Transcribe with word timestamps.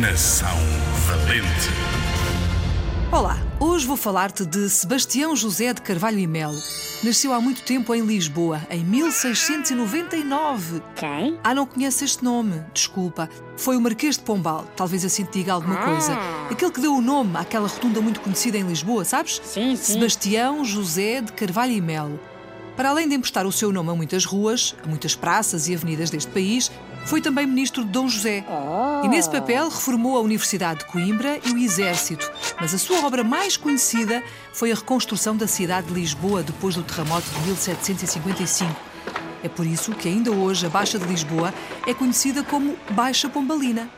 Coração 0.00 0.48
valente. 1.06 1.70
Olá, 3.12 3.38
hoje 3.60 3.86
vou 3.86 3.96
falar-te 3.96 4.44
de 4.44 4.68
Sebastião 4.68 5.36
José 5.36 5.72
de 5.72 5.80
Carvalho 5.82 6.18
e 6.18 6.26
Melo. 6.26 6.58
Nasceu 7.04 7.32
há 7.32 7.40
muito 7.40 7.62
tempo 7.62 7.94
em 7.94 8.04
Lisboa, 8.04 8.60
em 8.70 8.82
1699. 8.82 10.82
Quem? 10.96 11.38
Ah, 11.44 11.54
não 11.54 11.64
conhece 11.64 12.04
este 12.04 12.24
nome? 12.24 12.60
Desculpa. 12.74 13.30
Foi 13.56 13.76
o 13.76 13.80
Marquês 13.80 14.16
de 14.16 14.24
Pombal, 14.24 14.66
talvez 14.74 15.04
assim 15.04 15.24
te 15.24 15.38
diga 15.38 15.52
alguma 15.52 15.78
Ah. 15.78 15.84
coisa. 15.84 16.18
Aquele 16.50 16.72
que 16.72 16.80
deu 16.80 16.96
o 16.96 17.00
nome 17.00 17.36
àquela 17.36 17.68
rotunda 17.68 18.00
muito 18.00 18.20
conhecida 18.20 18.58
em 18.58 18.66
Lisboa, 18.66 19.04
sabes? 19.04 19.40
Sim, 19.44 19.76
sim. 19.76 19.92
Sebastião 19.94 20.64
José 20.64 21.20
de 21.20 21.32
Carvalho 21.32 21.72
e 21.72 21.80
Melo. 21.80 22.18
Para 22.76 22.88
além 22.88 23.08
de 23.08 23.14
emprestar 23.14 23.46
o 23.46 23.52
seu 23.52 23.72
nome 23.72 23.90
a 23.90 23.94
muitas 23.94 24.24
ruas, 24.24 24.74
a 24.84 24.88
muitas 24.88 25.14
praças 25.14 25.68
e 25.68 25.74
avenidas 25.74 26.10
deste 26.10 26.30
país, 26.30 26.72
foi 27.04 27.20
também 27.20 27.46
ministro 27.46 27.84
de 27.84 27.90
Dom 27.90 28.08
José. 28.08 28.44
E 29.04 29.08
nesse 29.08 29.30
papel 29.30 29.68
reformou 29.68 30.16
a 30.16 30.20
Universidade 30.20 30.80
de 30.80 30.86
Coimbra 30.86 31.38
e 31.44 31.52
o 31.52 31.58
Exército. 31.58 32.30
Mas 32.60 32.74
a 32.74 32.78
sua 32.78 33.04
obra 33.06 33.22
mais 33.22 33.56
conhecida 33.56 34.22
foi 34.52 34.72
a 34.72 34.74
reconstrução 34.74 35.36
da 35.36 35.46
cidade 35.46 35.86
de 35.88 35.94
Lisboa 35.94 36.42
depois 36.42 36.74
do 36.74 36.82
terremoto 36.82 37.28
de 37.30 37.40
1755. 37.46 38.74
É 39.42 39.48
por 39.48 39.66
isso 39.66 39.92
que 39.92 40.08
ainda 40.08 40.32
hoje 40.32 40.66
a 40.66 40.70
Baixa 40.70 40.98
de 40.98 41.04
Lisboa 41.04 41.52
é 41.86 41.92
conhecida 41.92 42.42
como 42.42 42.76
Baixa 42.90 43.28
Pombalina. 43.28 43.88